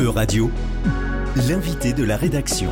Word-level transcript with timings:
E-Radio, 0.00 0.48
l'invité 1.48 1.92
de 1.92 2.04
la 2.04 2.16
rédaction. 2.16 2.70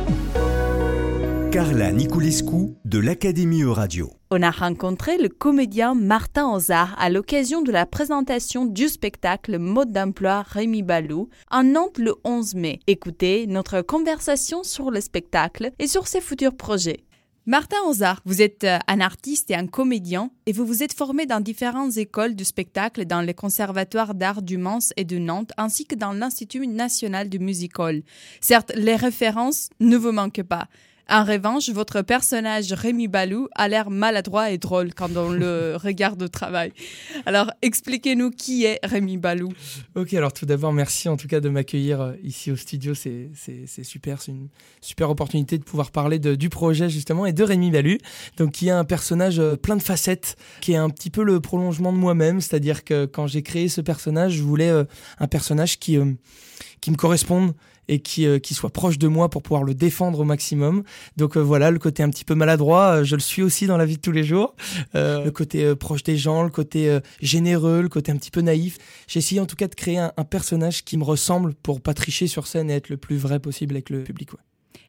Carla 1.51 1.91
Niculescu 1.91 2.77
de 2.85 2.99
l'Académie 2.99 3.63
E-Radio. 3.63 4.11
On 4.31 4.41
a 4.41 4.49
rencontré 4.49 5.17
le 5.17 5.27
comédien 5.27 5.93
Martin 5.93 6.49
Ozard 6.53 6.95
à 6.97 7.09
l'occasion 7.09 7.61
de 7.61 7.71
la 7.71 7.85
présentation 7.85 8.65
du 8.65 8.87
spectacle 8.87 9.57
Mode 9.57 9.91
d'emploi 9.91 10.41
Rémi 10.41 10.83
Balou 10.83 11.27
en 11.51 11.63
Nantes 11.63 11.97
le 11.97 12.15
11 12.23 12.55
mai. 12.55 12.79
Écoutez 12.87 13.45
notre 13.47 13.81
conversation 13.81 14.63
sur 14.63 14.89
le 14.89 15.01
spectacle 15.01 15.71
et 15.79 15.87
sur 15.87 16.07
ses 16.07 16.21
futurs 16.21 16.55
projets. 16.55 17.03
Martin 17.49 17.77
Ozard, 17.85 18.19
vous 18.25 18.41
êtes 18.41 18.65
euh, 18.65 18.77
un 18.89 18.99
artiste 18.99 19.49
et 19.51 19.55
un 19.55 19.67
comédien 19.67 20.31
et 20.47 20.51
vous 20.51 20.65
vous 20.65 20.83
êtes 20.83 20.91
formé 20.91 21.25
dans 21.25 21.39
différentes 21.39 21.95
écoles 21.95 22.35
de 22.35 22.43
spectacle 22.43 23.05
dans 23.05 23.21
les 23.21 23.33
conservatoires 23.33 24.15
d'art 24.15 24.41
du 24.41 24.57
Mans 24.57 24.79
et 24.97 25.05
de 25.05 25.17
Nantes 25.17 25.53
ainsi 25.55 25.85
que 25.85 25.95
dans 25.95 26.11
l'Institut 26.11 26.67
national 26.67 27.29
du 27.29 27.39
music 27.39 27.79
hall. 27.79 28.03
Certes, 28.41 28.73
les 28.75 28.97
références 28.97 29.69
ne 29.79 29.95
vous 29.95 30.11
manquent 30.11 30.43
pas. 30.43 30.67
En 31.09 31.23
revanche, 31.23 31.69
votre 31.69 32.01
personnage 32.01 32.73
Rémi 32.73 33.07
Balou 33.07 33.47
a 33.55 33.69
l'air 33.69 33.89
maladroit 33.89 34.51
et 34.51 34.57
drôle 34.57 34.93
quand 34.93 35.15
on 35.15 35.31
le 35.31 35.75
regarde 35.81 36.21
au 36.21 36.27
travail. 36.27 36.73
Alors, 37.25 37.49
expliquez-nous 37.61 38.31
qui 38.31 38.65
est 38.65 38.79
Rémi 38.83 39.17
Balou. 39.17 39.49
Ok, 39.95 40.13
alors 40.13 40.33
tout 40.33 40.45
d'abord, 40.45 40.73
merci 40.73 41.07
en 41.07 41.15
tout 41.15 41.27
cas 41.27 41.39
de 41.39 41.47
m'accueillir 41.47 42.01
euh, 42.01 42.13
ici 42.23 42.51
au 42.51 42.57
studio. 42.57 42.93
C'est 42.93 43.29
super, 43.83 44.21
c'est 44.21 44.31
une 44.31 44.49
super 44.81 45.09
opportunité 45.09 45.57
de 45.57 45.63
pouvoir 45.63 45.91
parler 45.91 46.19
de, 46.19 46.35
du 46.35 46.49
projet 46.49 46.89
justement 46.89 47.25
et 47.25 47.31
de 47.31 47.43
Rémi 47.43 47.71
Balou, 47.71 47.97
donc 48.35 48.51
qui 48.51 48.67
est 48.67 48.71
un 48.71 48.83
personnage 48.83 49.39
euh, 49.39 49.55
plein 49.55 49.77
de 49.77 49.83
facettes, 49.83 50.35
qui 50.59 50.73
est 50.73 50.77
un 50.77 50.89
petit 50.89 51.09
peu 51.09 51.23
le 51.23 51.39
prolongement 51.39 51.93
de 51.93 51.97
moi-même. 51.97 52.41
C'est-à-dire 52.41 52.83
que 52.83 53.05
quand 53.05 53.27
j'ai 53.27 53.43
créé 53.43 53.69
ce 53.69 53.79
personnage, 53.79 54.33
je 54.33 54.43
voulais 54.43 54.69
euh, 54.69 54.83
un 55.19 55.27
personnage 55.27 55.79
qui 55.79 55.97
qui 56.81 56.91
me 56.91 56.95
corresponde 56.95 57.53
et 57.87 57.99
qui, 57.99 58.25
euh, 58.25 58.39
qui 58.39 58.53
soit 58.53 58.69
proche 58.69 58.97
de 58.97 59.07
moi 59.07 59.29
pour 59.29 59.41
pouvoir 59.41 59.63
le 59.63 59.73
défendre 59.73 60.19
au 60.19 60.23
maximum. 60.23 60.83
Donc 61.15 61.37
euh, 61.37 61.39
voilà, 61.39 61.71
le 61.71 61.79
côté 61.79 62.03
un 62.03 62.09
petit 62.09 62.25
peu 62.25 62.35
maladroit, 62.35 62.97
euh, 62.97 63.03
je 63.03 63.15
le 63.15 63.21
suis 63.21 63.41
aussi 63.41 63.67
dans 63.67 63.77
la 63.77 63.85
vie 63.85 63.97
de 63.97 64.01
tous 64.01 64.11
les 64.11 64.23
jours. 64.23 64.55
le 64.93 65.29
côté 65.29 65.75
proche 65.75 66.03
des 66.03 66.17
gens, 66.17 66.43
le 66.43 66.49
côté 66.49 66.99
généreux, 67.21 67.81
le 67.81 67.89
côté 67.89 68.11
un 68.11 68.17
petit 68.17 68.31
peu 68.31 68.41
naïf. 68.41 68.77
J'ai 69.07 69.19
essayé 69.19 69.41
en 69.41 69.45
tout 69.45 69.55
cas 69.55 69.67
de 69.67 69.75
créer 69.75 69.97
un, 69.97 70.11
personnage 70.29 70.83
qui 70.83 70.97
me 70.97 71.03
ressemble 71.03 71.53
pour 71.53 71.81
pas 71.81 71.93
tricher 71.93 72.27
sur 72.27 72.47
scène 72.47 72.69
et 72.69 72.75
être 72.75 72.89
le 72.89 72.97
plus 72.97 73.17
vrai 73.17 73.39
possible 73.39 73.75
avec 73.75 73.89
le 73.89 74.03
public. 74.03 74.29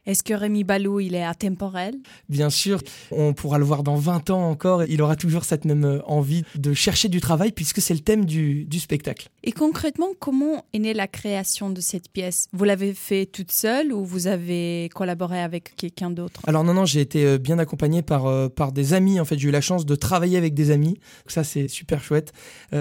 Est-ce 0.05 0.23
que 0.23 0.33
Rémi 0.33 0.63
Balou, 0.63 0.99
il 0.99 1.15
est 1.15 1.23
atemporel 1.23 1.95
Bien 2.29 2.49
sûr, 2.49 2.81
on 3.11 3.33
pourra 3.33 3.57
le 3.57 3.65
voir 3.65 3.83
dans 3.83 3.95
20 3.95 4.29
ans 4.29 4.49
encore. 4.49 4.83
Il 4.83 5.01
aura 5.01 5.15
toujours 5.15 5.45
cette 5.45 5.65
même 5.65 5.85
euh, 5.85 6.01
envie 6.05 6.43
de 6.55 6.73
chercher 6.73 7.09
du 7.09 7.21
travail 7.21 7.51
puisque 7.51 7.81
c'est 7.81 7.93
le 7.93 7.99
thème 7.99 8.25
du, 8.25 8.65
du, 8.65 8.79
spectacle. 8.79 9.29
Et 9.43 9.51
concrètement, 9.51 10.09
comment 10.19 10.65
est 10.73 10.79
née 10.79 10.93
la 10.93 11.07
création 11.07 11.69
de 11.69 11.81
cette 11.81 12.09
pièce? 12.09 12.47
Vous 12.53 12.63
l'avez 12.63 12.93
fait 12.93 13.25
toute 13.25 13.51
seule 13.51 13.93
ou 13.93 14.03
vous 14.05 14.27
avez 14.27 14.89
collaboré 14.93 15.41
avec 15.41 15.75
quelqu'un 15.75 16.11
d'autre? 16.11 16.41
Alors 16.47 16.63
non, 16.63 16.73
non, 16.73 16.85
j'ai 16.85 17.01
été 17.01 17.25
euh, 17.25 17.37
bien 17.37 17.59
accompagné 17.59 18.01
par, 18.01 18.25
euh, 18.25 18.49
par 18.49 18.71
des 18.71 18.93
amis. 18.93 19.19
En 19.19 19.25
fait, 19.25 19.37
j'ai 19.37 19.49
eu 19.49 19.51
la 19.51 19.61
chance 19.61 19.85
de 19.85 19.95
travailler 19.95 20.37
avec 20.37 20.53
des 20.53 20.71
amis. 20.71 20.97
ça, 21.27 21.43
c'est 21.43 21.67
super 21.67 22.03
chouette. 22.03 22.33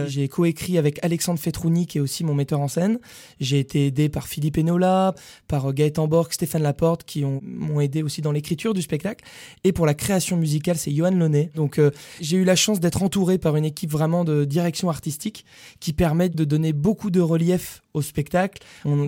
j'ai 0.07 0.29
coécrit 0.29 0.79
avec 0.79 1.03
Alexandre 1.05 1.39
Fetrouni, 1.39 1.87
qui 1.87 1.99
est 1.99 2.01
aussi 2.01 2.25
mon 2.25 2.35
metteur 2.35 2.61
en 2.61 2.69
scène. 2.69 2.99
J'ai 3.41 3.59
été 3.59 3.87
aidé 3.87 4.09
par 4.09 4.29
Philippe 4.29 4.59
Enola, 4.59 5.15
par 5.47 5.73
Gaëtan 5.73 6.09
Borg, 6.09 6.33
Stéphane 6.33 6.63
Laporte, 6.63 7.05
qui 7.09 7.25
m'ont 7.25 7.81
aidé 7.81 8.03
aussi 8.03 8.23
dans 8.23 8.31
l'écriture 8.31 8.75
du 8.75 8.83
spectacle. 8.83 9.25
Et 9.65 9.73
pour 9.73 9.87
la 9.87 9.95
création 9.95 10.37
musicale, 10.37 10.77
c'est 10.77 10.93
Johan 10.93 11.11
Launay. 11.11 11.51
Donc 11.57 11.79
euh, 11.79 11.91
j'ai 12.21 12.37
eu 12.37 12.45
la 12.45 12.55
chance 12.55 12.79
d'être 12.79 13.03
entouré 13.03 13.39
par 13.39 13.57
une 13.57 13.65
équipe 13.65 13.91
vraiment 13.91 14.25
de 14.25 14.45
direction 14.45 14.91
artistique 14.91 15.45
qui 15.81 15.93
permet 15.93 16.29
de 16.29 16.45
donner 16.45 16.73
beaucoup 16.73 17.11
de 17.11 17.21
relief 17.21 17.83
au 17.95 18.03
spectacle. 18.03 18.63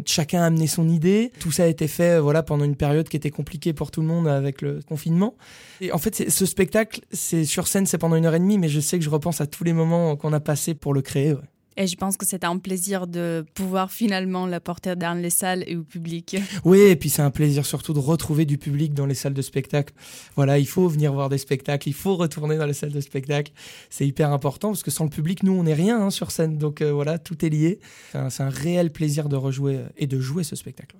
Chacun 0.07 0.43
a 0.43 0.47
amené 0.47 0.67
son 0.67 0.89
idée. 0.89 1.31
Tout 1.39 1.53
ça 1.53 1.65
a 1.65 1.67
été 1.67 1.87
fait 1.87 2.17
euh, 2.17 2.21
voilà 2.21 2.43
pendant 2.43 2.65
une 2.65 2.77
période 2.77 3.09
qui 3.09 3.17
était 3.17 3.31
compliquée 3.31 3.73
pour 3.73 3.91
tout 3.91 4.01
le 4.01 4.07
monde 4.07 4.27
avec 4.27 4.63
le 4.63 4.81
confinement. 4.89 5.37
Et 5.81 5.93
en 5.93 5.99
fait, 5.99 6.31
ce 6.31 6.47
spectacle, 6.47 7.01
c'est 7.13 7.45
sur 7.45 7.69
scène, 7.69 7.87
c'est 7.87 7.99
pendant 7.99 8.17
une 8.17 8.25
heure 8.25 8.35
et 8.35 8.41
demie, 8.41 8.59
mais 8.59 8.69
je 8.69 8.81
sais 8.81 8.99
que 8.99 9.05
je 9.05 9.11
repense 9.11 9.41
à 9.41 9.47
tous 9.47 9.65
les 9.65 9.73
moments 9.73 10.17
qu'on 10.17 10.33
a 10.33 10.41
passés 10.41 10.75
pour 10.75 10.95
le 10.95 11.03
créer. 11.03 11.35
Et 11.77 11.87
je 11.87 11.97
pense 11.97 12.17
que 12.17 12.27
c'est 12.27 12.45
un 12.45 12.59
plaisir 12.59 13.07
de 13.07 13.45
pouvoir 13.55 13.93
finalement 13.93 14.47
la 14.47 14.61
porter 14.61 14.97
dans 14.97 15.15
les 15.15 15.31
salles 15.31 15.65
et 15.67 15.77
au 15.77 15.83
public. 15.83 16.37
Oui, 16.65 16.81
et 16.81 16.97
puis 16.97 17.09
c'est 17.09 17.23
un 17.23 17.31
plaisir 17.31 17.65
surtout 17.65 17.93
de 17.93 17.99
retrouver 17.99 18.45
du 18.45 18.59
public 18.59 18.93
dans 18.93 19.07
les 19.07 19.15
salles 19.15 19.35
de 19.35 19.43
spectacle. 19.43 19.95
Voilà, 20.37 20.59
il 20.59 20.67
faut 20.67 20.89
venir 20.89 21.13
voir 21.13 21.29
des 21.29 21.39
spectacles, 21.39 21.89
il 21.89 21.95
faut 21.95 22.17
retourner 22.17 22.57
dans 22.57 22.67
les 22.67 22.75
salles 22.75 22.93
de 22.93 23.01
spectacle. 23.01 23.53
C'est 23.89 24.07
hyper 24.07 24.33
important 24.33 24.69
parce 24.69 24.83
que 24.83 24.91
sans 24.91 25.05
le 25.05 25.11
public, 25.11 25.43
nous, 25.43 25.53
on 25.53 25.63
n'est 25.63 25.75
rien 25.75 26.01
hein, 26.01 26.11
sur 26.11 26.33
scène. 26.33 26.59
Donc 26.59 26.81
euh, 26.83 26.93
voilà, 26.93 27.19
tout 27.19 27.45
est 27.45 27.51
lié. 27.51 27.79
C'est 28.13 28.43
un, 28.43 28.51
réel 28.51 28.91
plaisir 28.91 29.29
de 29.29 29.37
rejouer 29.37 29.77
euh, 29.77 29.89
et 29.97 30.07
de 30.07 30.21
jouer 30.21 30.45
ce 30.45 30.57
spectacle. 30.57 30.97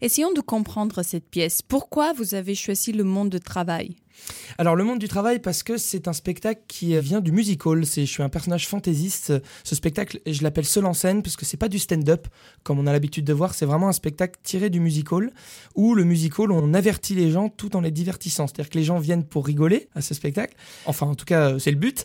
Essayons 0.00 0.32
de 0.32 0.40
comprendre 0.40 1.02
cette 1.02 1.28
pièce. 1.28 1.60
Pourquoi 1.62 2.14
vous 2.14 2.34
avez 2.34 2.54
choisi 2.54 2.92
le 2.92 3.04
monde 3.04 3.28
de 3.28 3.38
travail? 3.38 3.96
Alors 4.58 4.76
le 4.76 4.84
monde 4.84 4.98
du 4.98 5.08
travail 5.08 5.38
parce 5.38 5.62
que 5.62 5.76
c'est 5.76 6.08
un 6.08 6.12
spectacle 6.12 6.60
qui 6.68 6.98
vient 7.00 7.20
du 7.20 7.32
musical. 7.32 7.86
C'est 7.86 8.06
je 8.06 8.10
suis 8.10 8.22
un 8.22 8.28
personnage 8.28 8.68
fantaisiste. 8.68 9.32
Ce 9.64 9.74
spectacle, 9.74 10.20
je 10.26 10.42
l'appelle 10.42 10.64
seul 10.64 10.86
en 10.86 10.92
scène 10.92 11.22
parce 11.22 11.36
que 11.36 11.44
c'est 11.44 11.56
pas 11.56 11.68
du 11.68 11.78
stand-up 11.78 12.26
comme 12.62 12.78
on 12.78 12.86
a 12.86 12.92
l'habitude 12.92 13.24
de 13.24 13.32
voir. 13.32 13.54
C'est 13.54 13.66
vraiment 13.66 13.88
un 13.88 13.92
spectacle 13.92 14.38
tiré 14.42 14.70
du 14.70 14.80
musical 14.80 15.32
où 15.74 15.94
le 15.94 16.04
musical 16.04 16.52
on 16.52 16.74
avertit 16.74 17.14
les 17.14 17.30
gens 17.30 17.48
tout 17.48 17.76
en 17.76 17.80
les 17.80 17.90
divertissant. 17.90 18.46
C'est-à-dire 18.46 18.70
que 18.70 18.78
les 18.78 18.84
gens 18.84 18.98
viennent 18.98 19.24
pour 19.24 19.46
rigoler 19.46 19.88
à 19.94 20.02
ce 20.02 20.14
spectacle. 20.14 20.54
Enfin 20.86 21.06
en 21.06 21.14
tout 21.14 21.24
cas 21.24 21.58
c'est 21.58 21.70
le 21.70 21.76
but. 21.76 22.04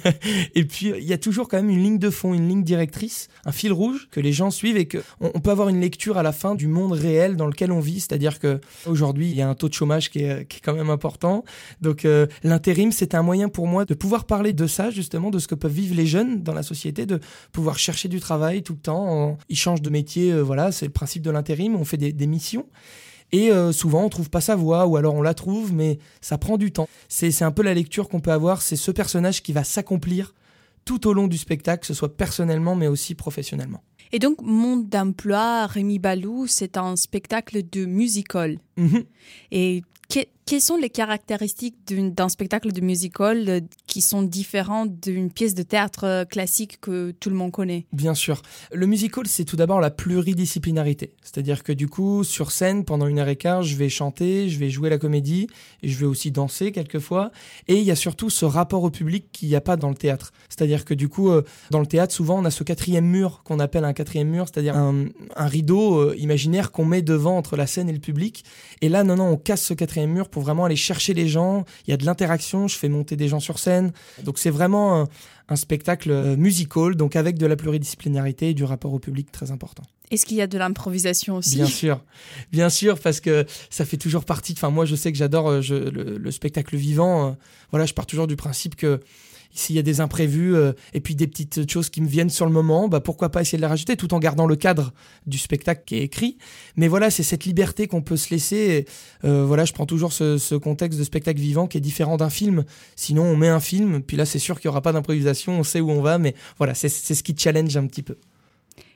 et 0.54 0.64
puis 0.64 0.92
il 0.96 1.04
y 1.04 1.12
a 1.12 1.18
toujours 1.18 1.48
quand 1.48 1.56
même 1.56 1.70
une 1.70 1.82
ligne 1.82 1.98
de 1.98 2.10
fond, 2.10 2.34
une 2.34 2.48
ligne 2.48 2.64
directrice, 2.64 3.28
un 3.44 3.52
fil 3.52 3.72
rouge 3.72 4.08
que 4.10 4.20
les 4.20 4.32
gens 4.32 4.50
suivent 4.50 4.76
et 4.76 4.86
que 4.86 4.98
on, 5.20 5.40
peut 5.40 5.50
avoir 5.50 5.68
une 5.68 5.80
lecture 5.80 6.18
à 6.18 6.22
la 6.22 6.32
fin 6.32 6.54
du 6.54 6.66
monde 6.66 6.92
réel 6.92 7.36
dans 7.36 7.46
lequel 7.46 7.72
on 7.72 7.80
vit. 7.80 8.00
C'est-à-dire 8.00 8.38
que 8.38 8.60
aujourd'hui 8.86 9.30
il 9.30 9.36
y 9.36 9.42
a 9.42 9.48
un 9.48 9.54
taux 9.54 9.68
de 9.68 9.74
chômage 9.74 10.10
qui 10.10 10.20
est, 10.20 10.46
qui 10.48 10.58
est 10.58 10.60
quand 10.60 10.74
même 10.74 10.90
important. 10.90 11.43
Donc 11.80 12.04
euh, 12.04 12.26
l'intérim, 12.42 12.92
c'est 12.92 13.14
un 13.14 13.22
moyen 13.22 13.48
pour 13.48 13.66
moi 13.66 13.84
de 13.84 13.94
pouvoir 13.94 14.24
parler 14.24 14.52
de 14.52 14.66
ça, 14.66 14.90
justement, 14.90 15.30
de 15.30 15.38
ce 15.38 15.48
que 15.48 15.54
peuvent 15.54 15.72
vivre 15.72 15.94
les 15.94 16.06
jeunes 16.06 16.42
dans 16.42 16.54
la 16.54 16.62
société, 16.62 17.06
de 17.06 17.20
pouvoir 17.52 17.78
chercher 17.78 18.08
du 18.08 18.20
travail 18.20 18.62
tout 18.62 18.74
le 18.74 18.78
temps. 18.80 19.38
Ils 19.48 19.56
changent 19.56 19.82
de 19.82 19.90
métier, 19.90 20.32
euh, 20.32 20.42
voilà, 20.42 20.72
c'est 20.72 20.86
le 20.86 20.92
principe 20.92 21.22
de 21.22 21.30
l'intérim, 21.30 21.76
on 21.76 21.84
fait 21.84 21.96
des, 21.96 22.26
missions. 22.26 22.66
Et 23.32 23.50
euh, 23.50 23.72
souvent, 23.72 24.04
on 24.04 24.08
trouve 24.08 24.30
pas 24.30 24.40
sa 24.40 24.56
voix, 24.56 24.86
ou 24.86 24.96
alors 24.96 25.14
on 25.14 25.22
la 25.22 25.34
trouve, 25.34 25.72
mais 25.72 25.98
ça 26.20 26.38
prend 26.38 26.56
du 26.56 26.72
temps. 26.72 26.88
C'est 27.08 27.42
un 27.42 27.50
peu 27.50 27.62
la 27.62 27.74
lecture 27.74 28.08
qu'on 28.08 28.20
peut 28.20 28.32
avoir, 28.32 28.62
c'est 28.62 28.76
ce 28.76 28.90
personnage 28.90 29.42
qui 29.42 29.52
va 29.52 29.64
s'accomplir 29.64 30.34
tout 30.84 31.06
au 31.06 31.12
long 31.12 31.26
du 31.26 31.38
spectacle, 31.38 31.80
que 31.80 31.86
ce 31.86 31.94
soit 31.94 32.16
personnellement, 32.16 32.76
mais 32.76 32.86
aussi 32.86 33.14
professionnellement. 33.14 33.82
Et 34.12 34.18
donc, 34.18 34.40
Monde 34.42 34.88
d'emploi, 34.88 35.66
Rémi 35.66 35.98
Balou, 35.98 36.46
c'est 36.46 36.76
un 36.76 36.94
spectacle 36.96 37.62
de 37.68 37.84
musical. 37.84 38.58
Mm-hmm. 38.78 39.04
Et 39.50 39.82
quelles 40.46 40.60
sont 40.60 40.76
les 40.76 40.90
caractéristiques 40.90 41.76
d'un 41.86 42.28
spectacle 42.28 42.70
de 42.72 42.80
musical 42.82 43.48
euh, 43.48 43.60
qui 43.86 44.02
sont 44.02 44.22
différentes 44.22 45.00
d'une 45.00 45.30
pièce 45.30 45.54
de 45.54 45.62
théâtre 45.62 46.04
euh, 46.04 46.24
classique 46.24 46.80
que 46.80 47.12
tout 47.12 47.30
le 47.30 47.36
monde 47.36 47.50
connaît? 47.50 47.86
Bien 47.92 48.14
sûr. 48.14 48.42
Le 48.70 48.86
musical, 48.86 49.26
c'est 49.26 49.44
tout 49.44 49.56
d'abord 49.56 49.80
la 49.80 49.90
pluridisciplinarité. 49.90 51.14
C'est-à-dire 51.22 51.62
que 51.62 51.72
du 51.72 51.88
coup, 51.88 52.24
sur 52.24 52.50
scène, 52.50 52.84
pendant 52.84 53.06
une 53.06 53.18
heure 53.18 53.28
et 53.28 53.36
quart, 53.36 53.62
je 53.62 53.76
vais 53.76 53.88
chanter, 53.88 54.50
je 54.50 54.58
vais 54.58 54.68
jouer 54.68 54.90
la 54.90 54.98
comédie, 54.98 55.46
et 55.82 55.88
je 55.88 55.98
vais 55.98 56.06
aussi 56.06 56.30
danser 56.30 56.72
quelquefois. 56.72 57.30
Et 57.68 57.76
il 57.76 57.84
y 57.84 57.90
a 57.90 57.96
surtout 57.96 58.28
ce 58.28 58.44
rapport 58.44 58.82
au 58.82 58.90
public 58.90 59.26
qu'il 59.32 59.48
n'y 59.48 59.56
a 59.56 59.62
pas 59.62 59.76
dans 59.76 59.88
le 59.88 59.94
théâtre. 59.94 60.32
C'est-à-dire 60.50 60.84
que 60.84 60.92
du 60.92 61.08
coup, 61.08 61.30
euh, 61.30 61.42
dans 61.70 61.80
le 61.80 61.86
théâtre, 61.86 62.12
souvent, 62.12 62.38
on 62.38 62.44
a 62.44 62.50
ce 62.50 62.64
quatrième 62.64 63.06
mur 63.06 63.42
qu'on 63.44 63.60
appelle 63.60 63.84
un 63.84 63.94
quatrième 63.94 64.28
mur, 64.28 64.46
c'est-à-dire 64.46 64.76
un, 64.76 65.06
rideau 65.36 66.12
imaginaire 66.14 66.70
qu'on 66.70 66.84
met 66.84 67.02
devant 67.02 67.36
entre 67.36 67.56
la 67.56 67.66
scène 67.66 67.88
et 67.88 67.92
le 67.92 67.98
public. 67.98 68.44
Et 68.82 68.88
là, 68.88 69.04
non, 69.04 69.16
non, 69.16 69.28
on 69.28 69.36
casse 69.36 69.62
ce 69.62 69.74
quatrième 69.74 70.03
mur 70.06 70.28
pour 70.28 70.42
vraiment 70.42 70.64
aller 70.64 70.76
chercher 70.76 71.14
les 71.14 71.28
gens. 71.28 71.64
Il 71.86 71.90
y 71.90 71.94
a 71.94 71.96
de 71.96 72.04
l'interaction, 72.04 72.68
je 72.68 72.76
fais 72.76 72.88
monter 72.88 73.16
des 73.16 73.28
gens 73.28 73.40
sur 73.40 73.58
scène. 73.58 73.92
Donc 74.22 74.38
c'est 74.38 74.50
vraiment 74.50 75.08
un, 75.48 75.56
spectacle 75.56 76.10
euh, 76.10 76.36
musical, 76.36 76.94
donc 76.94 77.16
avec 77.16 77.38
de 77.38 77.46
la 77.46 77.56
pluridisciplinarité 77.56 78.50
et 78.50 78.54
du 78.54 78.64
rapport 78.64 78.92
au 78.92 78.98
public 78.98 79.30
très 79.30 79.50
important. 79.50 79.84
Est-ce 80.10 80.26
qu'il 80.26 80.36
y 80.36 80.42
a 80.42 80.46
de 80.46 80.58
l'improvisation 80.58 81.36
aussi? 81.36 81.56
Bien 81.56 81.66
sûr, 81.66 82.00
bien 82.52 82.68
sûr, 82.68 82.98
parce 82.98 83.20
que 83.20 83.46
ça 83.70 83.84
fait 83.84 83.96
toujours 83.96 84.24
partie. 84.24 84.52
Enfin, 84.56 84.70
moi, 84.70 84.84
je 84.84 84.94
sais 84.94 85.12
que 85.12 85.18
j'adore 85.18 85.48
euh, 85.48 85.60
le, 85.60 86.18
le, 86.18 86.30
spectacle 86.30 86.76
vivant. 86.76 87.28
Euh, 87.28 87.32
voilà, 87.70 87.86
je 87.86 87.94
pars 87.94 88.06
toujours 88.06 88.26
du 88.26 88.36
principe 88.36 88.76
que 88.76 89.00
s'il 89.54 89.76
y 89.76 89.78
a 89.78 89.82
des 89.82 90.00
imprévus 90.00 90.54
euh, 90.54 90.72
et 90.92 91.00
puis 91.00 91.14
des 91.14 91.26
petites 91.26 91.70
choses 91.70 91.88
qui 91.88 92.02
me 92.02 92.08
viennent 92.08 92.28
sur 92.28 92.44
le 92.44 92.52
moment, 92.52 92.88
bah 92.88 93.00
pourquoi 93.00 93.30
pas 93.30 93.40
essayer 93.40 93.56
de 93.56 93.62
les 93.62 93.68
rajouter 93.68 93.96
tout 93.96 94.12
en 94.12 94.18
gardant 94.18 94.46
le 94.46 94.56
cadre 94.56 94.92
du 95.26 95.38
spectacle 95.38 95.82
qui 95.86 95.96
est 95.96 96.02
écrit. 96.02 96.36
Mais 96.76 96.88
voilà, 96.88 97.10
c'est 97.10 97.22
cette 97.22 97.44
liberté 97.44 97.86
qu'on 97.86 98.02
peut 98.02 98.16
se 98.16 98.30
laisser. 98.30 98.86
Euh, 99.24 99.44
voilà, 99.46 99.64
je 99.64 99.72
prends 99.72 99.86
toujours 99.86 100.12
ce, 100.12 100.54
contexte 100.56 100.98
de 100.98 101.04
spectacle 101.04 101.40
vivant 101.40 101.66
qui 101.66 101.78
est 101.78 101.80
différent 101.80 102.16
d'un 102.16 102.30
film. 102.30 102.64
Sinon, 102.96 103.22
on 103.22 103.36
met 103.36 103.48
un 103.48 103.60
film, 103.60 104.02
puis 104.02 104.16
là, 104.16 104.26
c'est 104.26 104.38
sûr 104.38 104.60
qu'il 104.60 104.68
n'y 104.68 104.72
aura 104.72 104.82
pas 104.82 104.92
d'improvisation, 104.92 105.58
on 105.58 105.62
sait 105.62 105.80
où 105.80 105.90
on 105.90 106.02
va, 106.02 106.18
mais 106.18 106.34
voilà, 106.58 106.74
c'est 106.74 106.88
ce 106.88 107.22
qui 107.22 107.34
challenge 107.36 107.76
un 107.76 107.86
petit 107.86 108.02
peu. 108.02 108.16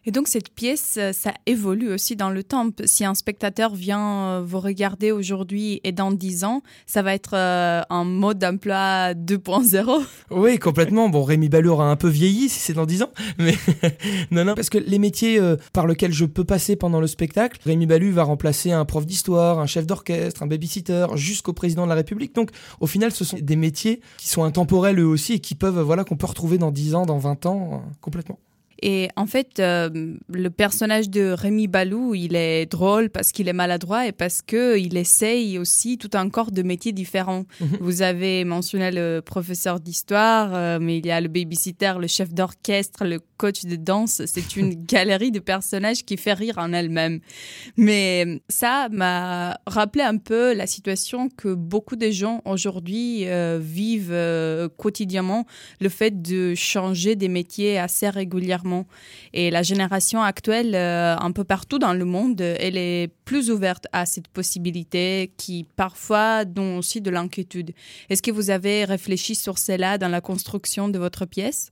Et 0.08 0.10
donc 0.10 0.26
cette 0.26 0.48
pièce, 0.48 0.94
euh, 0.96 1.12
ça 1.12 1.34
évolue 1.44 1.92
aussi 1.92 2.16
dans 2.16 2.30
le 2.30 2.42
temps. 2.42 2.70
Si 2.86 3.04
un 3.04 3.14
spectateur 3.14 3.74
vient 3.74 4.00
euh, 4.00 4.42
vous 4.42 4.58
regarder 4.58 5.12
aujourd'hui 5.12 5.82
et 5.84 5.92
dans 5.92 6.10
10 6.10 6.44
ans, 6.44 6.62
ça 6.86 7.02
va 7.02 7.12
être 7.12 7.32
euh, 7.34 7.82
un 7.90 8.04
mode 8.04 8.38
d'emploi 8.38 9.12
2.0 9.12 10.02
Oui, 10.30 10.58
complètement. 10.58 11.10
Bon, 11.10 11.24
Rémi 11.24 11.50
Ballot 11.50 11.72
aura 11.72 11.90
un 11.90 11.96
peu 11.96 12.08
vieilli 12.08 12.48
si 12.48 12.58
c'est 12.58 12.72
dans 12.72 12.86
10 12.86 13.02
ans, 13.02 13.10
mais 13.38 13.52
non, 14.30 14.46
non, 14.46 14.54
parce 14.54 14.70
que 14.70 14.78
les 14.78 14.98
métiers 14.98 15.38
par 15.74 15.86
lesquels 15.86 16.14
je 16.14 16.24
peux 16.24 16.44
passer 16.44 16.74
pendant 16.74 17.02
le 17.02 17.06
spectacle, 17.06 17.60
Rémi 17.66 17.84
Ballu 17.84 18.10
va 18.10 18.22
remplacer 18.22 18.72
un 18.72 18.86
prof 18.86 19.04
d'histoire, 19.04 19.58
un 19.58 19.66
chef 19.66 19.86
d'orchestre, 19.86 20.42
un 20.42 20.46
babysitter, 20.46 21.08
jusqu'au 21.16 21.52
président 21.52 21.84
de 21.84 21.90
la 21.90 21.96
République. 21.96 22.34
Donc, 22.34 22.48
au 22.80 22.86
final, 22.86 23.12
ce 23.12 23.26
sont 23.26 23.36
des 23.38 23.56
métiers 23.56 24.00
qui 24.16 24.28
sont 24.28 24.44
intemporels 24.44 25.00
eux 25.00 25.06
aussi 25.06 25.34
et 25.34 25.38
qui 25.40 25.54
peuvent, 25.54 25.80
voilà, 25.80 26.04
qu'on 26.04 26.16
peut 26.16 26.26
retrouver 26.26 26.56
dans 26.56 26.70
10 26.70 26.94
ans, 26.94 27.04
dans 27.04 27.18
20 27.18 27.44
ans, 27.44 27.82
complètement. 28.00 28.38
Et 28.82 29.08
en 29.16 29.26
fait, 29.26 29.58
euh, 29.58 30.14
le 30.28 30.50
personnage 30.50 31.10
de 31.10 31.30
Rémi 31.30 31.66
Balou, 31.66 32.14
il 32.14 32.36
est 32.36 32.66
drôle 32.66 33.10
parce 33.10 33.32
qu'il 33.32 33.48
est 33.48 33.52
maladroit 33.52 34.06
et 34.06 34.12
parce 34.12 34.40
qu'il 34.40 34.96
essaye 34.96 35.58
aussi 35.58 35.98
tout 35.98 36.10
un 36.14 36.28
corps 36.30 36.52
de 36.52 36.62
métiers 36.62 36.92
différents. 36.92 37.44
Mhm. 37.60 37.78
Vous 37.80 38.02
avez 38.02 38.44
mentionné 38.44 38.90
le 38.92 39.20
professeur 39.20 39.80
d'histoire, 39.80 40.54
euh, 40.54 40.78
mais 40.80 40.98
il 40.98 41.06
y 41.06 41.10
a 41.10 41.20
le 41.20 41.28
babysitter, 41.28 41.94
le 41.98 42.06
chef 42.06 42.32
d'orchestre, 42.32 43.04
le 43.04 43.20
coach 43.36 43.64
de 43.64 43.76
danse. 43.76 44.22
C'est 44.26 44.56
une 44.56 44.74
galerie 44.86 45.32
de 45.32 45.40
personnages 45.40 46.04
qui 46.04 46.16
fait 46.16 46.34
rire 46.34 46.58
en 46.58 46.72
elle-même. 46.72 47.20
Mais 47.76 48.42
ça 48.48 48.88
m'a 48.90 49.58
rappelé 49.66 50.04
un 50.04 50.18
peu 50.18 50.54
la 50.54 50.68
situation 50.68 51.28
que 51.28 51.52
beaucoup 51.52 51.96
de 51.96 52.10
gens 52.10 52.42
aujourd'hui 52.44 53.26
euh, 53.26 53.58
vivent 53.60 54.68
quotidiennement, 54.76 55.46
le 55.80 55.88
fait 55.88 56.22
de 56.22 56.54
changer 56.54 57.16
des 57.16 57.28
métiers 57.28 57.78
assez 57.78 58.08
régulièrement 58.08 58.67
et 59.32 59.50
la 59.50 59.62
génération 59.62 60.22
actuelle, 60.22 60.74
euh, 60.74 61.16
un 61.18 61.32
peu 61.32 61.44
partout 61.44 61.78
dans 61.78 61.92
le 61.92 62.04
monde, 62.04 62.40
elle 62.40 62.76
est 62.76 63.10
plus 63.24 63.50
ouverte 63.50 63.86
à 63.92 64.06
cette 64.06 64.28
possibilité 64.28 65.32
qui 65.36 65.66
parfois 65.76 66.44
donne 66.44 66.78
aussi 66.78 67.00
de 67.00 67.10
l'inquiétude. 67.10 67.72
Est-ce 68.08 68.22
que 68.22 68.30
vous 68.30 68.50
avez 68.50 68.84
réfléchi 68.84 69.34
sur 69.34 69.58
cela 69.58 69.98
dans 69.98 70.08
la 70.08 70.20
construction 70.20 70.88
de 70.88 70.98
votre 70.98 71.26
pièce? 71.26 71.70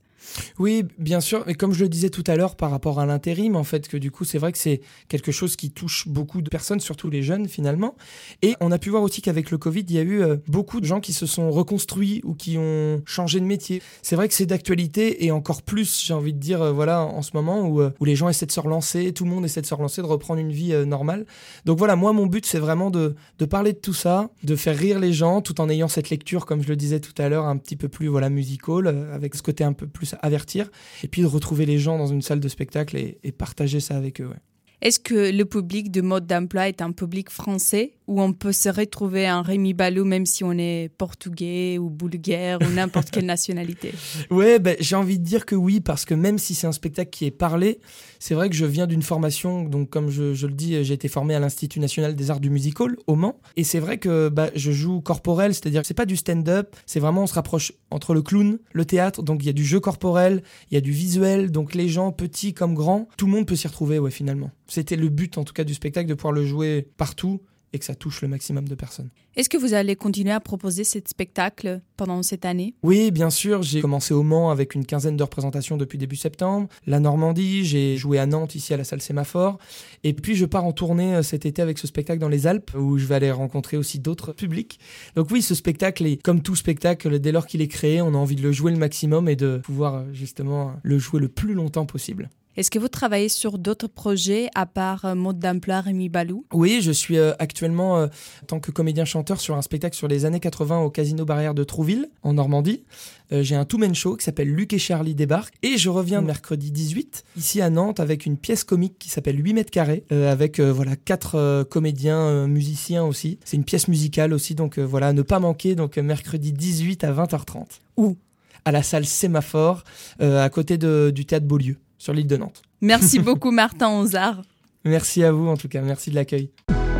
Oui, 0.59 0.83
bien 0.97 1.21
sûr. 1.21 1.43
Mais 1.47 1.53
comme 1.53 1.73
je 1.73 1.83
le 1.83 1.89
disais 1.89 2.09
tout 2.09 2.23
à 2.27 2.35
l'heure 2.35 2.55
par 2.55 2.71
rapport 2.71 2.99
à 2.99 3.05
l'intérim, 3.05 3.55
en 3.55 3.63
fait, 3.63 3.87
que 3.87 3.97
du 3.97 4.11
coup, 4.11 4.25
c'est 4.25 4.37
vrai 4.37 4.51
que 4.51 4.57
c'est 4.57 4.81
quelque 5.07 5.31
chose 5.31 5.55
qui 5.55 5.71
touche 5.71 6.07
beaucoup 6.07 6.41
de 6.41 6.49
personnes, 6.49 6.79
surtout 6.79 7.09
les 7.09 7.23
jeunes 7.23 7.47
finalement. 7.47 7.95
Et 8.41 8.55
on 8.59 8.71
a 8.71 8.79
pu 8.79 8.89
voir 8.89 9.03
aussi 9.03 9.21
qu'avec 9.21 9.51
le 9.51 9.57
Covid, 9.57 9.85
il 9.87 9.95
y 9.95 9.99
a 9.99 10.01
eu 10.01 10.21
euh, 10.21 10.37
beaucoup 10.47 10.81
de 10.81 10.85
gens 10.85 10.99
qui 10.99 11.13
se 11.13 11.25
sont 11.25 11.51
reconstruits 11.51 12.21
ou 12.23 12.33
qui 12.33 12.57
ont 12.57 13.01
changé 13.05 13.39
de 13.39 13.45
métier. 13.45 13.81
C'est 14.01 14.15
vrai 14.15 14.27
que 14.27 14.33
c'est 14.33 14.45
d'actualité 14.45 15.25
et 15.25 15.31
encore 15.31 15.61
plus, 15.61 16.03
j'ai 16.03 16.13
envie 16.13 16.33
de 16.33 16.39
dire, 16.39 16.61
euh, 16.61 16.71
voilà, 16.71 17.03
en 17.03 17.21
ce 17.21 17.31
moment 17.33 17.67
où, 17.67 17.81
euh, 17.81 17.91
où 17.99 18.05
les 18.05 18.15
gens 18.15 18.29
essaient 18.29 18.45
de 18.45 18.51
se 18.51 18.59
relancer, 18.59 19.13
tout 19.13 19.23
le 19.23 19.29
monde 19.29 19.45
essaie 19.45 19.61
de 19.61 19.65
se 19.65 19.73
relancer, 19.73 20.01
de 20.01 20.07
reprendre 20.07 20.39
une 20.39 20.51
vie 20.51 20.73
normale. 20.85 21.25
Donc 21.65 21.77
voilà, 21.77 21.95
moi, 21.95 22.13
mon 22.13 22.25
but, 22.25 22.45
c'est 22.45 22.59
vraiment 22.59 22.89
de, 22.89 23.15
de 23.39 23.45
parler 23.45 23.73
de 23.73 23.77
tout 23.77 23.93
ça, 23.93 24.29
de 24.43 24.55
faire 24.55 24.75
rire 24.75 24.99
les 24.99 25.13
gens, 25.13 25.41
tout 25.41 25.61
en 25.61 25.69
ayant 25.69 25.87
cette 25.87 26.09
lecture, 26.09 26.45
comme 26.45 26.61
je 26.61 26.67
le 26.67 26.75
disais 26.75 26.99
tout 26.99 27.13
à 27.21 27.29
l'heure, 27.29 27.45
un 27.45 27.57
petit 27.57 27.75
peu 27.75 27.87
plus 27.87 28.07
voilà 28.07 28.29
musical, 28.29 28.87
avec 29.13 29.35
ce 29.35 29.41
côté 29.41 29.63
un 29.63 29.73
peu 29.73 29.87
plus 29.87 30.06
avertir, 30.21 30.69
et 31.03 31.07
puis 31.07 31.21
de 31.21 31.27
retrouver 31.27 31.65
les 31.65 31.79
gens 31.79 31.97
dans 31.97 32.07
une 32.07 32.21
salle 32.21 32.39
de 32.39 32.47
spectacle 32.47 32.97
et, 32.97 33.31
partager 33.31 33.79
ça 33.79 33.95
avec 33.95 34.21
eux. 34.21 34.31
Est-ce 34.79 34.99
que 34.99 35.31
le 35.31 35.43
public 35.45 35.89
de 35.89 36.01
mode 36.01 36.27
d'emploi 36.27 36.67
est 36.67 36.83
un 36.83 36.91
public 36.91 37.31
français 37.31 37.93
où 38.05 38.21
on 38.21 38.31
peut 38.31 38.51
se 38.51 38.69
retrouver 38.69 39.25
un 39.25 39.41
Rémi 39.41 39.73
Balou 39.73 40.05
même 40.05 40.27
si 40.27 40.43
on 40.43 40.51
est 40.51 40.91
portugais 40.99 41.79
ou 41.79 41.89
bulgare 41.89 42.59
ou 42.61 42.71
n'importe 42.71 43.09
quelle 43.09 43.25
nationalité? 43.37 43.91
Ouais, 44.29 44.59
ben, 44.59 44.77
j'ai 44.79 44.95
envie 44.95 45.17
de 45.17 45.23
dire 45.23 45.47
que 45.47 45.55
oui, 45.55 45.79
parce 45.79 46.05
que 46.05 46.13
même 46.13 46.37
si 46.37 46.53
c'est 46.53 46.67
un 46.67 46.71
spectacle 46.71 47.09
qui 47.09 47.25
est 47.25 47.31
parlé, 47.31 47.79
c'est 48.19 48.35
vrai 48.35 48.49
que 48.49 48.55
je 48.55 48.65
viens 48.65 48.85
d'une 48.85 49.01
formation, 49.01 49.63
donc 49.63 49.89
comme 49.89 50.11
je, 50.11 50.45
le 50.45 50.53
dis, 50.53 50.83
j'ai 50.83 50.93
été 50.93 51.07
formé 51.07 51.33
à 51.33 51.39
l'Institut 51.39 51.79
national 51.79 52.15
des 52.15 52.29
arts 52.29 52.39
du 52.39 52.51
musical 52.51 52.95
au 53.07 53.15
Mans, 53.15 53.39
et 53.55 53.63
c'est 53.63 53.79
vrai 53.79 53.97
que 53.97 54.29
bah, 54.29 54.51
je 54.53 54.71
joue 54.71 55.01
corporel, 55.01 55.55
c'est-à-dire 55.55 55.81
que 55.81 55.87
c'est 55.87 55.95
pas 55.95 56.05
du 56.05 56.17
stand-up, 56.17 56.75
c'est 56.85 56.99
vraiment 56.99 57.23
on 57.23 57.27
se 57.27 57.33
rapproche 57.33 57.73
entre 57.89 58.13
le 58.13 58.21
clown, 58.21 58.59
le 58.73 58.85
théâtre, 58.85 59.23
donc 59.23 59.43
il 59.43 59.47
y 59.47 59.49
a 59.49 59.53
du 59.53 59.65
jeu 59.65 59.79
corporel, 59.79 60.43
il 60.69 60.75
y 60.75 60.77
a 60.77 60.81
du 60.81 60.91
visuel, 60.91 61.51
donc 61.51 61.73
les 61.73 61.89
gens 61.89 62.11
petits 62.11 62.53
comme 62.53 62.75
grands, 62.75 63.07
tout 63.17 63.25
le 63.25 63.31
monde 63.31 63.47
peut 63.47 63.55
s'y 63.55 63.67
retrouver, 63.67 63.97
ouais, 63.97 64.11
finalement. 64.11 64.51
C'était 64.67 64.95
le 64.95 65.09
but 65.09 65.37
en 65.37 65.43
tout 65.43 65.53
cas 65.53 65.63
du 65.63 65.73
spectacle 65.73 66.09
de 66.09 66.13
pouvoir 66.13 66.33
le 66.33 66.45
jouer 66.45 66.87
partout 66.97 67.41
et 67.73 67.79
que 67.79 67.85
ça 67.85 67.95
touche 67.95 68.21
le 68.21 68.27
maximum 68.27 68.67
de 68.67 68.75
personnes. 68.75 69.09
Est-ce 69.35 69.49
que 69.49 69.57
vous 69.57 69.73
allez 69.73 69.95
continuer 69.95 70.31
à 70.31 70.39
proposer 70.39 70.83
ce 70.83 70.99
spectacle 71.05 71.81
pendant 71.95 72.23
cette 72.23 72.45
année? 72.45 72.73
Oui, 72.81 73.11
bien 73.11 73.29
sûr. 73.29 73.61
J'ai 73.61 73.81
commencé 73.81 74.13
au 74.13 74.23
Mans 74.23 74.49
avec 74.49 74.73
une 74.73 74.85
quinzaine 74.85 75.17
de 75.17 75.23
représentations 75.23 75.77
depuis 75.77 75.97
début 75.97 76.15
septembre. 76.15 76.69
La 76.85 76.99
Normandie, 76.99 77.65
j'ai 77.65 77.97
joué 77.97 78.19
à 78.19 78.25
Nantes 78.25 78.55
ici 78.55 78.73
à 78.73 78.77
la 78.77 78.83
salle 78.83 79.01
Sémaphore. 79.01 79.59
Et 80.03 80.13
puis 80.13 80.35
je 80.35 80.45
pars 80.45 80.65
en 80.65 80.71
tournée 80.71 81.15
euh, 81.15 81.23
cet 81.23 81.45
été 81.45 81.61
avec 81.61 81.77
ce 81.77 81.87
spectacle 81.87 82.19
dans 82.19 82.29
les 82.29 82.47
Alpes 82.47 82.71
où 82.75 82.97
je 82.97 83.05
vais 83.05 83.15
aller 83.15 83.31
rencontrer 83.31 83.77
aussi 83.77 83.99
d'autres 83.99 84.31
publics. 84.31 84.79
Donc 85.15 85.29
oui, 85.31 85.41
ce 85.41 85.53
spectacle 85.53 86.05
est 86.05 86.21
comme 86.21 86.41
tout 86.41 86.55
spectacle, 86.55 87.19
dès 87.19 87.31
lors 87.31 87.45
qu'il 87.45 87.61
est 87.61 87.67
créé, 87.67 88.01
on 88.01 88.13
a 88.13 88.17
envie 88.17 88.35
de 88.35 88.41
le 88.41 88.51
jouer 88.51 88.71
le 88.71 88.77
maximum 88.77 89.27
et 89.27 89.35
de 89.35 89.57
pouvoir 89.57 89.95
euh, 89.95 90.03
justement 90.13 90.73
le 90.83 90.97
jouer 90.97 91.19
le 91.19 91.27
plus 91.27 91.53
longtemps 91.53 91.85
possible. 91.85 92.29
Est-ce 92.57 92.71
que 92.71 92.79
vous 92.79 92.87
travaillez 92.87 93.29
sur 93.29 93.59
d'autres 93.59 93.87
projets 93.87 94.49
à 94.55 94.65
part 94.65 95.05
euh, 95.05 95.13
Mode 95.13 95.37
d'emploi 95.37 95.79
Rémi 95.79 96.09
Balou? 96.09 96.43
Oui, 96.51 96.79
je 96.81 96.91
suis 96.91 97.19
euh, 97.19 97.33
actuellement 97.37 97.99
euh, 97.99 98.07
en 98.41 98.45
tant 98.47 98.59
que 98.59 98.71
comédien-chanteur 98.71 99.39
sur 99.39 99.55
un 99.55 99.61
spectacle 99.61 99.95
sur 99.95 100.07
les 100.07 100.25
années 100.25 100.39
80 100.39 100.79
au 100.79 100.89
Casino 100.89 101.23
Barrière 101.23 101.53
de 101.53 101.63
Trouville, 101.63 102.09
en 102.23 102.33
Normandie. 102.33 102.83
J'ai 103.29 103.55
un 103.55 103.65
two-man 103.65 103.93
show 103.93 104.15
qui 104.15 104.23
s'appelle 104.23 104.47
Luc 104.47 104.71
et 104.71 104.79
Charlie 104.79 105.13
débarquent. 105.13 105.53
Et 105.61 105.77
je 105.77 105.89
reviens 105.89 106.21
mercredi 106.21 106.71
18, 106.71 107.25
ici 107.35 107.61
à 107.61 107.69
Nantes, 107.69 107.99
avec 107.99 108.25
une 108.25 108.37
pièce 108.37 108.63
comique 108.63 108.97
qui 108.97 109.09
s'appelle 109.09 109.37
8 109.37 109.53
mètres 109.53 109.69
carrés, 109.69 110.05
avec 110.09 110.61
voilà 110.61 110.95
quatre 110.95 111.63
comédiens, 111.69 112.47
musiciens 112.47 113.03
aussi. 113.03 113.37
C'est 113.43 113.57
une 113.57 113.65
pièce 113.65 113.89
musicale 113.89 114.31
aussi, 114.31 114.55
donc 114.55 114.79
voilà, 114.79 115.11
ne 115.11 115.23
pas 115.23 115.39
manquer, 115.39 115.75
donc 115.75 115.97
mercredi 115.97 116.53
18 116.53 117.03
à 117.03 117.11
20h30. 117.11 117.65
Où? 117.97 118.15
À 118.63 118.71
la 118.71 118.81
salle 118.81 119.05
Sémaphore, 119.05 119.83
à 120.19 120.49
côté 120.49 120.77
du 120.77 121.25
théâtre 121.25 121.45
Beaulieu 121.45 121.77
sur 122.07 122.13
l'île 122.13 122.27
de 122.27 122.37
Nantes. 122.37 122.61
Merci 122.79 123.19
beaucoup 123.27 123.51
Martin 123.51 123.89
Onzard. 123.89 124.41
Merci 124.85 125.25
à 125.25 125.33
vous 125.33 125.45
en 125.47 125.57
tout 125.57 125.67
cas, 125.67 125.81
merci 125.81 126.09
de 126.09 126.15
l'accueil. 126.15 126.51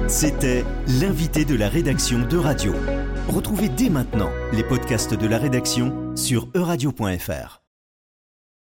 C'était 0.10 0.66
l'invité 1.00 1.46
de 1.46 1.56
la 1.56 1.70
rédaction 1.70 2.20
de 2.28 2.38
Radio. 2.38 2.74
Retrouvez 3.30 3.70
dès 3.70 3.90
maintenant 3.90 4.30
les 4.52 4.64
podcasts 4.64 5.14
de 5.14 5.28
la 5.28 5.38
rédaction 5.38 6.14
sur 6.18 6.50
euradio.fr. 6.56 7.67